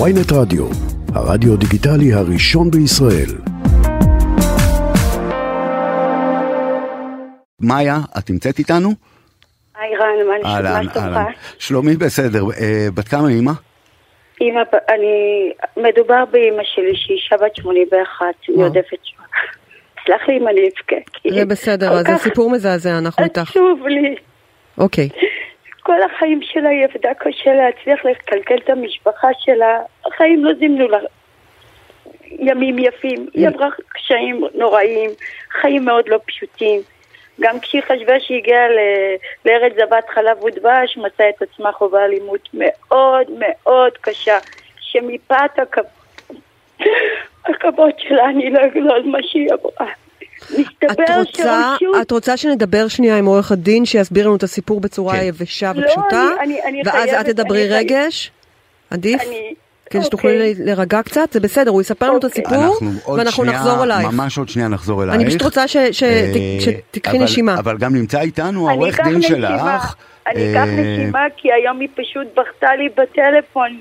[0.00, 0.64] ויינט רדיו,
[1.14, 3.30] הרדיו דיגיטלי הראשון בישראל.
[7.60, 8.88] מאיה, את נמצאת איתנו?
[9.78, 11.02] היי רן, מה נשמע?
[11.02, 11.24] אהלן.
[11.58, 12.44] שלומי בסדר.
[12.60, 13.52] אה, בת כמה אימא?
[14.40, 15.52] אמא, אני...
[15.76, 19.26] מדובר באמא שלי שהיא אישה בת 81, מיודפת שואה.
[20.06, 21.36] סלח לי אם אני אבכה.
[21.38, 23.50] זה בסדר, זה סיפור מזעזע, אנחנו איתך.
[23.50, 24.14] עצוב לי.
[24.78, 25.08] אוקיי.
[25.86, 29.80] כל החיים שלה היא עבדה קשה להצליח לקלקל את המשפחה שלה.
[30.06, 30.98] החיים לא זימנו לה
[32.24, 33.26] ימים יפים.
[33.34, 35.10] היא עברה קשיים נוראיים,
[35.50, 36.80] חיים מאוד לא פשוטים.
[37.40, 38.66] גם כשהיא חשבה שהיא הגיעה
[39.44, 44.38] לארץ זבת חלב ודבש, מצאה את עצמה חווה אלימות מאוד מאוד קשה,
[44.80, 46.84] שמפאת הכב-
[47.44, 49.92] הכבוד שלה אני לא אגלול מה שהיא עברה.
[50.54, 51.32] את מסתבר רוצה,
[51.78, 51.94] שרשות...
[52.02, 55.24] את רוצה שנדבר שנייה עם עורך הדין שיסביר לנו את הסיפור בצורה כן.
[55.24, 56.26] יבשה לא, ופשוטה?
[56.40, 58.30] אני- אני- אני ואז חייבת- את תדברי אני חי- רגש?
[58.90, 59.22] עדיף?
[59.22, 59.54] אני...
[59.90, 60.64] כדי שתוכלי אוקיי.
[60.64, 61.32] להירגע קצת?
[61.32, 62.42] זה בסדר, הוא יספר לנו את אוקיי.
[62.44, 62.88] הסיפור,
[63.18, 64.06] ואנחנו שנייה, נחזור אלייך.
[64.06, 65.16] ממש עוד שנייה נחזור אלייך.
[65.20, 67.54] אני פשוט רוצה ש- ש- אה, שתיקחי אבל- נשימה.
[67.58, 69.22] אבל גם נמצא איתנו העורך אקח דין.
[69.22, 69.94] שלך.
[70.26, 73.78] אני אקח אה, נשימה כי היום היא פשוט בכתה לי בטלפון.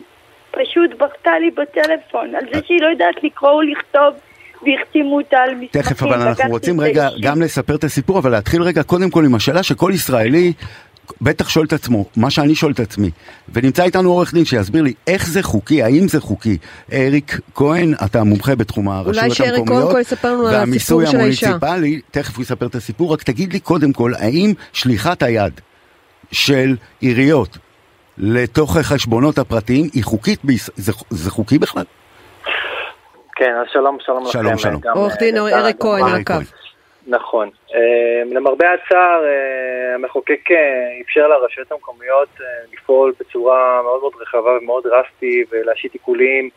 [0.51, 4.13] פשוט בכתה לי בטלפון על זה שהיא לא יודעת לקרוא ולכתוב
[4.63, 5.81] והחתימו אותה על מסמכים.
[5.81, 7.23] תכף, אבל אנחנו רוצים רגע אישית.
[7.23, 10.53] גם לספר את הסיפור, אבל להתחיל רגע קודם כל עם השאלה שכל ישראלי
[11.21, 13.11] בטח שואל את עצמו, מה שאני שואל את עצמי.
[13.53, 16.57] ונמצא איתנו עורך דין שיסביר לי איך זה חוקי, האם זה חוקי.
[16.93, 19.83] אריק כהן, אתה מומחה בתחום הרשויות אולי שאריק המקומיות.
[19.83, 21.47] קודם כל יספר לנו על והמיסוי הסיפור של האישה.
[21.47, 25.61] המוניציפלי, תכף הוא יספר את הסיפור, רק תגיד לי קודם כל, האם שליחת היד
[26.31, 27.57] של עיריות
[28.17, 30.39] לתוך החשבונות הפרטיים היא חוקית.
[30.75, 31.83] זה, זה חוקי בכלל?
[33.35, 34.31] כן, אז שלום, שלום לכם.
[34.31, 34.81] שלום, שלום.
[34.95, 36.39] עורך דין אה, אריק גם- כהן אריק הקו.
[37.07, 37.49] נכון.
[37.75, 37.79] אה,
[38.25, 40.49] למרבה הצער, אה, המחוקק
[41.05, 42.29] אפשר לרשויות המקומיות
[42.73, 46.49] לפעול בצורה מאוד מאוד רחבה ומאוד דרסטי ולהשית עיקולים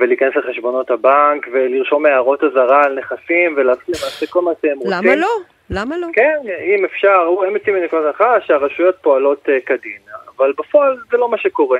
[0.00, 4.92] ולהיכנס לחשבונות הבנק ולרשום הערות אזהרה על נכסים ולעשות למעשה כל מה שהם רוצים.
[4.92, 5.28] למה לא?
[5.70, 6.06] למה לא?
[6.12, 9.98] כן, אם אפשר, הם יוצאים מנקודת הנחה שהרשויות פועלות כדין,
[10.36, 11.78] אבל בפועל זה לא מה שקורה.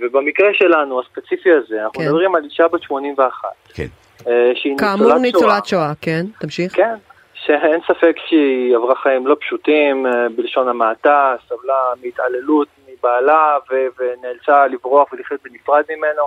[0.00, 2.06] ובמקרה שלנו, הספציפי הזה, אנחנו כן.
[2.06, 3.86] מדברים על אישה בת 81, כן.
[4.26, 6.76] אה, שהיא כאמור ניצולת שואה, כן, תמשיך.
[6.76, 6.94] כן,
[7.34, 14.66] שאין ספק שהיא עברה חיים לא פשוטים, אה, בלשון המעטה, סבלה מהתעללות מבעלה ו- ונאלצה
[14.66, 16.22] לברוח ולחיות בנפרד ממנו.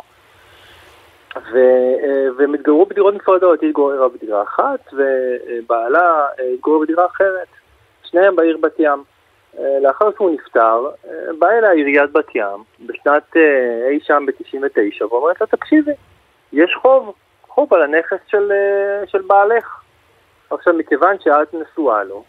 [1.38, 7.48] ו- אה, והם התגוררו בדירות נפרדות, היא התגוררה בדירה אחת ובעלה אה, התגורר בדירה אחרת,
[8.03, 9.03] שניהם בעיר בת ים.
[9.58, 15.06] אה, לאחר שהוא נפטר, אה, באה אליה עיריית בת ים בשנת אה, אי שם ב-99
[15.06, 15.92] ואומרת לה, תקשיבי,
[16.54, 17.14] יש חוב,
[17.48, 18.52] חוב על הנכס של,
[19.06, 19.82] של בעלך.
[20.50, 22.24] עכשיו, מכיוון שאת נשואה לו,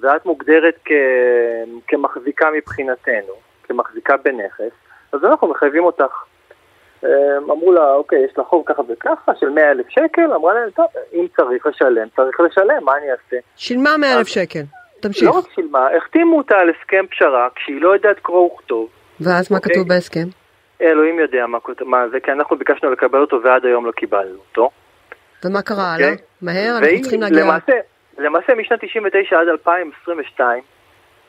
[0.00, 0.92] ואת מוגדרת כ...
[1.88, 4.72] כמחזיקה מבחינתנו, כמחזיקה בנכס,
[5.12, 6.24] אז אנחנו מחייבים אותך.
[7.04, 10.70] אמ, אמרו לה, אוקיי, יש לה חוב ככה וככה של 100 אלף שקל, אמרה להם,
[10.70, 13.36] טוב, אם צריך לשלם, צריך לשלם, מה אני אעשה?
[13.56, 14.62] שילמה 100 אלף שקל.
[15.02, 15.28] תמשיך.
[15.28, 18.88] לא רק שילמה, החתימו אותה על הסכם פשרה, כשהיא לא יודעת קרוא וכתוב.
[19.20, 19.72] ואז מה אוקיי.
[19.74, 20.28] כתוב בהסכם?
[20.82, 24.70] אלוהים יודע מה, מה זה, כי אנחנו ביקשנו לקבל אותו ועד היום לא קיבלנו אותו.
[25.44, 26.06] ומה קרה אוקיי?
[26.06, 26.16] הלאה?
[26.42, 26.78] מהר?
[26.78, 27.44] אנחנו צריכים להגיע...
[27.44, 27.72] למעשה,
[28.18, 30.62] למעשה משנת 99 עד 2022,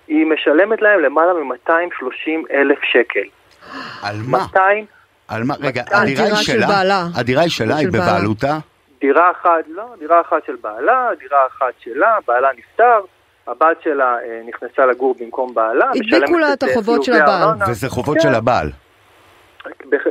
[0.07, 3.28] היא משלמת להם למעלה מ-230 אלף שקל.
[4.07, 4.38] על מה?
[4.38, 4.85] 200,
[5.28, 5.53] על מה?
[5.62, 7.07] רגע, הדירה היא שלה?
[7.16, 7.88] הדירה היא שלה, של היא.
[7.88, 8.57] בבעלותה?
[9.01, 13.00] דירה אחת, לא, דירה אחת של בעלה, דירה אחת שלה, בעלה נפטר,
[13.47, 15.91] הבת שלה אה, נכנסה לגור במקום בעלה.
[15.95, 17.49] הדביקו לה את החובות של הבעל.
[17.69, 18.23] וזה חובות כן.
[18.23, 18.69] של הבעל.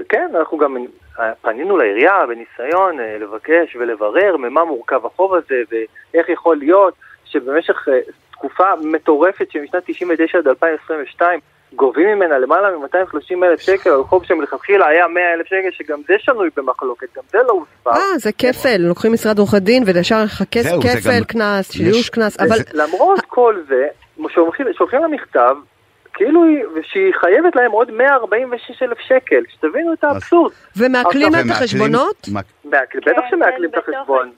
[0.08, 0.76] כן, אנחנו גם
[1.20, 6.94] אה, פנינו לעירייה בניסיון אה, לבקש ולברר ממה מורכב החוב הזה ואיך יכול להיות
[7.24, 7.98] שבמשך אה,
[8.30, 11.40] תקופה מטורפת שמשנת 99 עד 2022
[11.74, 16.14] גובים ממנה למעלה מ-230 אלף שקל על חוב שמלכתחילה היה 100 אלף שקל שגם זה
[16.18, 17.90] שנוי במחלוקת, גם זה לא הוסבר.
[17.90, 23.20] אה, זה כפל, לוקחים משרד עורכי דין זהו, זה כפל קנס, שילוש קנס, אבל למרות
[23.28, 23.86] כל זה,
[24.28, 25.56] שולחים, לה מכתב,
[26.14, 30.52] כאילו היא, שהיא חייבת להם עוד 146 אלף שקל, שתבינו את האבסורד.
[30.76, 32.28] ומעקלים את החשבונות?
[32.64, 34.32] בטח כן, שמעקלים את כן, החשבון.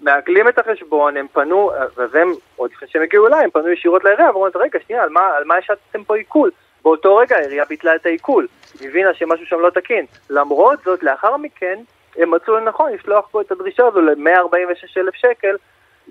[0.00, 4.04] מעקלים את החשבון, הם פנו, אז הם, עוד לפני שהם הגיעו אליי, הם פנו ישירות
[4.04, 6.50] לעירייה, ואומרים, רגע, שנייה, על מה, על מה השתתם פה עיקול?
[6.88, 8.46] באותו רגע העירייה ביטלה את העיקול,
[8.80, 10.04] היא הבינה שמשהו שם לא תקין.
[10.30, 11.78] למרות זאת, לאחר מכן,
[12.18, 15.56] הם מצאו לנכון לשלוח פה את הדרישה הזו ל-146 אלף שקל,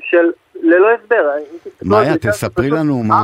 [0.02, 0.32] של
[0.62, 1.30] ללא הסבר.
[1.86, 3.22] מאיה, לא, תספרי זה לנו מה.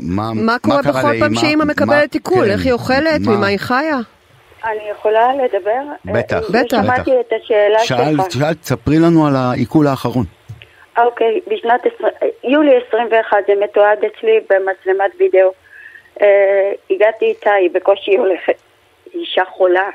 [0.00, 1.34] מה, מה קורה בכל פעם?
[1.34, 2.44] שאימא מקבלת עיקול?
[2.44, 3.20] כן, איך היא אוכלת?
[3.26, 3.98] מה- ממה היא חיה?
[4.64, 5.80] אני יכולה לדבר?
[6.04, 6.82] בטח, אה, בטח.
[6.82, 8.32] שמעתי את השאלה שלך.
[8.32, 10.24] שאלת, ספרי לנו על העיקול האחרון.
[10.98, 11.80] אוקיי, בשנת
[12.44, 15.52] יולי 21 זה מתועד אצלי במצלמת וידאו.
[16.20, 18.62] אה, הגעתי איתה, היא בקושי הולכת.
[19.14, 19.90] אישה חולה.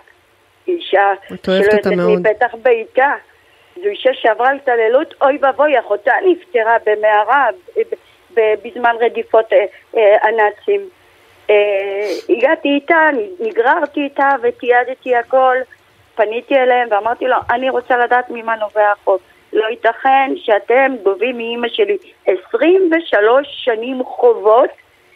[0.67, 1.13] אישה
[1.45, 1.87] שלא יוצאת.
[1.87, 3.11] מפתח ביתה.
[3.75, 7.47] זו אישה שעברה התעללות, אוי ואבוי, אחותה נפטרה במערה
[8.33, 9.65] בזמן רדיפות אה,
[9.97, 10.89] אה, הנאצים.
[12.29, 13.07] הגעתי איתה,
[13.39, 15.57] נגררתי איתה ותיעדתי הכל,
[16.15, 19.19] פניתי אליהם ואמרתי לו, אני רוצה לדעת ממה נובע החוב.
[19.53, 24.69] לא ייתכן שאתם גובים מאימא שלי 23 שנים חובות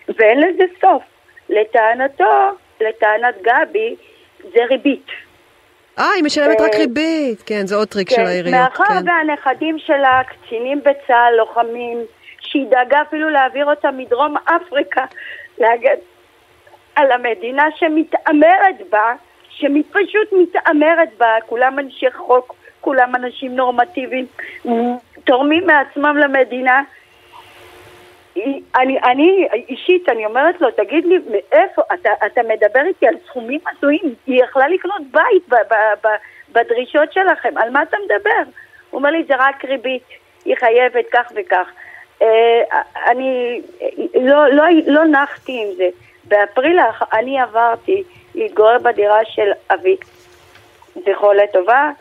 [0.09, 1.03] ואין לזה סוף.
[1.50, 2.50] לטענתו,
[2.81, 3.95] לטענת גבי,
[4.53, 5.07] זה ריבית.
[6.00, 7.42] אה, היא משלמת אה, רק ריבית.
[7.45, 8.56] כן, זה עוד טריק של העיריות.
[8.56, 9.07] מאחר כן.
[9.07, 11.98] והנכדים שלה קצינים בצה"ל, לוחמים,
[12.39, 15.06] שהיא דאגה אפילו להעביר אותם מדרום אפריקה,
[15.57, 15.95] להגן
[16.95, 19.13] על המדינה שמתעמרת בה,
[19.50, 24.25] שפשוט מתעמרת בה, כולם אנשי חוק, כולם אנשים נורמטיביים,
[25.24, 26.81] תורמים מעצמם למדינה.
[28.75, 33.60] אני, אני אישית, אני אומרת לו, תגיד לי, מאיפה, אתה, אתה מדבר איתי על סכומים
[33.72, 36.07] הזויים, היא יכלה לקנות בית ב, ב, ב,
[36.51, 38.51] בדרישות שלכם, על מה אתה מדבר?
[38.89, 40.04] הוא אומר לי, זה רק ריבית,
[40.45, 41.68] היא חייבת כך וכך.
[42.22, 43.62] אה, אני
[44.22, 45.89] לא, לא, לא נחתי עם זה.
[46.24, 46.80] באפריל
[47.13, 48.04] אני עברתי
[48.36, 49.98] להתגורר בדירה של אבי,
[50.95, 51.92] זכרו לטובה.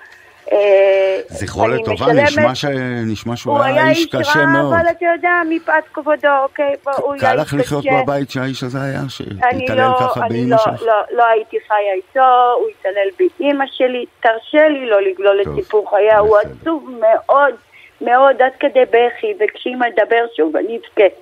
[0.53, 2.65] אה, זכרו אני לטובה, נשמע ש-
[3.13, 4.75] נשמע שהוא הוא היה איש קשה רע, מאוד.
[4.75, 8.03] אבל אתה יודע, מפאת כבודו, אוקיי, הוא היה קל איש לך לחיות קשה.
[8.03, 10.83] בבית שהאיש הזה היה, אני שהתעלל לא, ככה אני באימא לא, שלך?
[10.83, 13.09] לא, לא הייתי חיה איתו, הוא התעלל
[13.39, 16.37] באימא שלי, תרשה לי לא לגלול את סיפור חייה, הוא.
[16.39, 17.55] עצוב מאוד,
[18.01, 21.15] מאוד עד כדי בכי, וכשהיא מדבר שוב אני אבכה.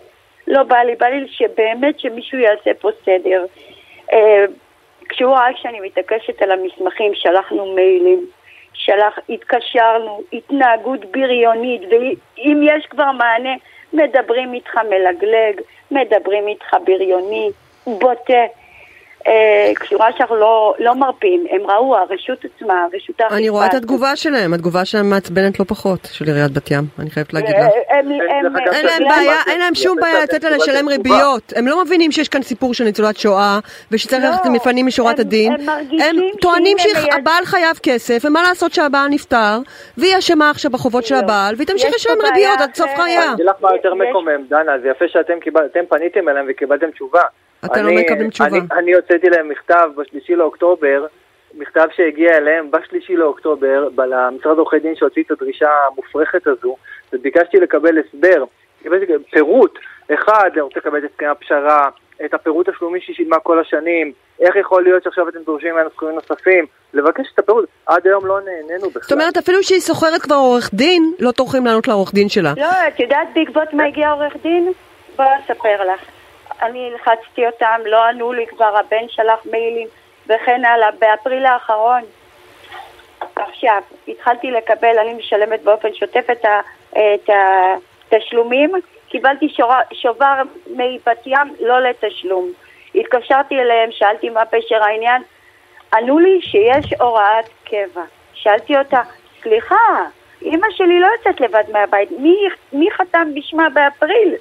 [0.46, 3.44] לא בא לי, בא לי שבאמת שמישהו יעשה פה סדר.
[4.12, 4.44] אה,
[5.08, 8.26] כשהוא ראה שאני מתעקשת על המסמכים, שלחנו מיילים,
[8.78, 13.54] שלח, התקשרנו, התנהגות בריונית, ואם יש כבר מענה,
[13.92, 15.60] מדברים איתך מלגלג,
[15.90, 17.50] מדברים איתך בריוני,
[17.86, 18.44] בוטה.
[19.28, 23.36] אה, כשהוא ראה שאנחנו לא, לא מרפים, הם ראו, הרשות עצמה, רשות האכיפה.
[23.38, 27.10] אני רואה את התגובה שלהם, התגובה שלהם מעצבנת לא פחות, של עיריית בת ים, אני
[27.10, 27.72] חייבת להגיד אה, לך.
[27.90, 31.52] הם- הם- דרך אגב, אין להם בעיה, אין להם שום בעיה לתת לה לשלם ריביות.
[31.56, 33.58] הם לא מבינים שיש כאן סיפור של ניצולת שואה,
[33.92, 35.52] ושצריך לא, ללכת לפנים משורת הם- הדין.
[36.00, 39.58] הם טוענים שהבעל חייב כסף, ומה לעשות שהבעל נפטר,
[39.98, 41.20] והיא אשמה עכשיו בחובות של לא.
[41.20, 42.90] הבעל, והיא תמשיך לשלם ריביות עד סוף.
[42.96, 43.24] חייה.
[43.24, 45.34] אני אגיד לך מה יותר מקומם, דנה, זה יפה שאתם
[45.88, 47.20] פניתם אליהם וקיבלתם תשובה.
[47.64, 48.48] אתם לא אני- מקבלים תשובה.
[48.50, 51.06] אני- אני הוצאתי להם מכתב בשלישי לאוקטובר,
[51.54, 56.76] מכתב שהגיע אליהם בשלישי לאוקטובר, למשרד עורכי דין שהוציא את הדרישה המופרכת הזו,
[57.12, 58.44] וביקשתי לקבל הסבר,
[59.30, 59.78] פירוט,
[60.14, 61.88] אחד, אני רוצה לקבל את הסכם הפשרה,
[62.24, 66.14] את הפירוט השלומי שהיא שילמה כל השנים, איך יכול להיות שעכשיו אתם דורשים ממנו סכומים
[66.14, 69.02] נוספים, לבקש את הפירוט, עד היום לא נהנינו בכלל.
[69.02, 72.52] זאת אומרת, אפילו שהיא שוכרת כבר עורך דין, לא טורחים לענות לעורך דין שלה.
[72.56, 74.72] לא, את יודעת בעקבות מה הגיע עורך דין?
[75.16, 76.00] בואי אספר לך.
[76.62, 79.88] אני לחצתי אותם, לא ענו לי כבר, הבן שלח מיילים
[80.26, 80.90] וכן הלאה.
[80.98, 82.02] באפריל האחרון,
[83.36, 86.26] עכשיו, התחלתי לקבל, אני משלמת באופן שוטף
[86.90, 87.30] את
[88.12, 88.72] התשלומים,
[89.08, 92.50] קיבלתי שורה, שובר מבת ים לא לתשלום.
[92.94, 95.22] התקשרתי אליהם, שאלתי מה פשר העניין,
[95.94, 98.02] ענו לי שיש הוראת קבע.
[98.34, 99.00] שאלתי אותה,
[99.42, 100.04] סליחה,
[100.42, 102.36] אימא שלי לא יוצאת לבד מהבית, מי,
[102.72, 104.34] מי חתם בשמה באפריל?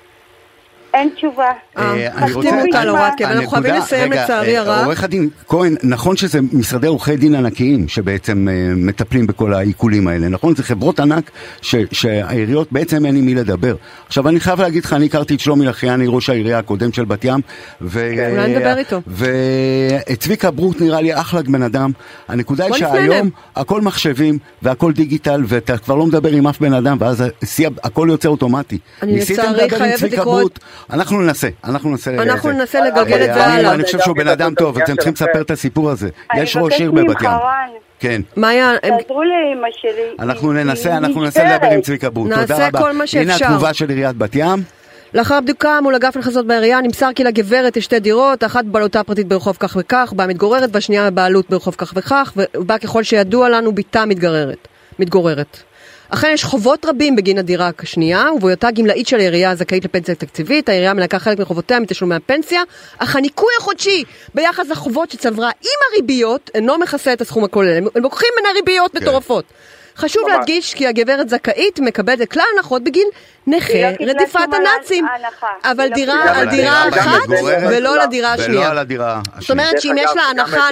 [0.93, 1.45] אין תשובה.
[1.77, 3.31] אה, אני החתימו רוצה- אותה על הוראת קבע.
[3.31, 4.85] אנחנו חייבים לסיים לצערי אה, הרב.
[4.85, 10.27] עורך הדין כהן, נכון שזה משרדי עורכי דין ענקיים שבעצם אה, מטפלים בכל העיקולים האלה,
[10.29, 10.55] נכון?
[10.55, 13.75] זה חברות ענק ש- שהעיריות בעצם אין עם מי לדבר.
[14.07, 17.25] עכשיו אני חייב להגיד לך, אני הכרתי את שלומי לחיאני, ראש העירייה הקודם של בת
[17.25, 17.39] ים,
[17.81, 19.01] ו- אולי נדבר איתו.
[20.09, 21.91] וצביקה ברוט נראה לי אחלה בן אדם.
[22.27, 23.29] הנקודה היא שהיום.
[23.55, 27.23] הכל מחשבים והכל דיגיטל ואתה כבר לא מדבר עם אף בן אדם ואז
[27.83, 28.77] הכל יוצא אוטומטי.
[29.01, 30.59] אני לצערי חייבת לקרוא את-?
[30.93, 32.11] אנחנו ננסה, אנחנו ננסה.
[32.11, 32.55] אנחנו זה.
[32.55, 33.73] ננסה לגלגל את זה אני- הלאה.
[33.73, 36.09] אני חושב שהוא בן אדם טוב, אתם צריכים לספר את הסיפור הזה.
[36.37, 37.29] יש ראש עיר בבת ים.
[37.99, 38.21] כן.
[38.37, 40.15] מאיה, הם- תעזרו לאמא שלי.
[40.19, 41.43] אנחנו ננסה, אנחנו ננסה.
[41.55, 42.29] לדבר עם צביקה ברוט.
[42.29, 42.79] נעשה תודה רבה.
[42.79, 43.45] כל מה הנה שאפשר.
[43.45, 44.63] התגובה של עיריית בת ים.
[45.13, 49.27] לאחר בדיקה מול אגף נכסות בעירייה נמסר כי לגברת יש שתי דירות, אחת בבעלותה הפרטית
[49.27, 54.05] ברחוב כך וכך, בה מתגוררת, והשנייה בבעלות ברחוב כך וכך, ובה ככל שידוע לנו בתה
[54.05, 54.67] מתגררת,
[54.99, 55.57] מתגוררת.
[56.09, 60.93] אכן יש חובות רבים בגין הדירה השנייה, ובהיותה גמלאית של העירייה הזכאית לפנסיה תקציבית, העירייה
[60.93, 62.61] מנקה חלק מחובותיה מתשלומי הפנסיה,
[62.97, 64.03] אך הניכוי החודשי
[64.35, 68.97] ביחס לחובות שצברה עם הריביות אינו מכסה את הסכום הכולל, הם לוקחים מן הריביות כן.
[68.99, 69.45] מטורפות.
[69.97, 70.35] חשוב ממש.
[70.35, 73.07] להדגיש כי הגברת זכאית מקבלת את כלל ההנחות בגין
[73.47, 75.47] נכה לא רדיפת הנאצים, הנחה.
[75.63, 76.39] אבל לא דירה.
[76.39, 77.29] על דירה הדירה אחת
[77.69, 78.27] ולא לא.
[78.27, 78.69] השנייה.
[78.69, 79.67] על הדירה זאת השנייה.
[79.67, 80.67] אומרת שאם יש לה הנחה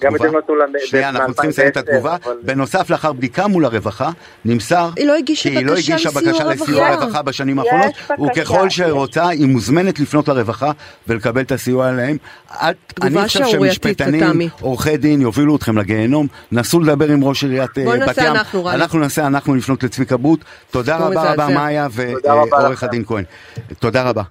[0.00, 0.54] גם את זה נתנו
[0.86, 2.12] שנייה, אנחנו צריכים לסיים את התגובה.
[2.12, 4.10] 2010, אבל- בנוסף, לאחר בדיקה מול הרווחה,
[4.44, 6.64] נמסר היא לא הגישה כי היא לא בקשה הגישה לסיוע בקשה רווחה.
[6.64, 8.70] לסיוע רווחה בשנים האחרונות, בקשה, וככל.
[8.70, 10.70] שרוצה, היא מוזמנת לפנות לרווחה
[11.08, 12.16] ולקבל את הסיוע עליהם.
[13.02, 14.48] אני חושב שמשפטנים.
[14.60, 16.26] עורכי דין, יובילו אתכם לגיהנום.
[16.52, 18.32] נסו לדבר עם ראש עיריית אה, בוא בת נעשה ים.
[18.32, 18.74] אנחנו, רני.
[18.76, 20.40] אנחנו נעשה אנחנו לפנות לצביקה בוט.
[20.70, 21.48] תודה רבה רבה.
[21.48, 22.86] מאיה ועורך לכם.
[22.86, 23.24] הדין כהן.
[23.78, 24.22] תודה רבה.